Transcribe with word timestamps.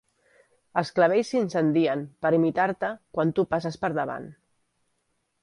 Els 0.81 0.91
clavells 0.99 1.29
s'incendien, 1.33 2.01
per 2.27 2.31
imitar-te, 2.39 2.91
quan 3.19 3.35
tu 3.41 3.47
passes 3.53 3.79
per 3.85 3.93
davant. 4.01 4.29